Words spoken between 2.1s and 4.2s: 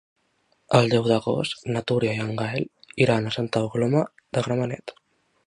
i en Gaël iran a Santa Coloma